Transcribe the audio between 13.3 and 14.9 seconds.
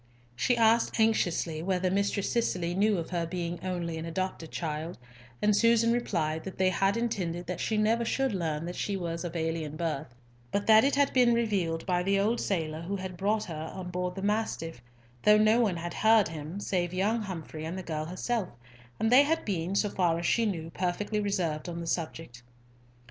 her on board the Mastiff,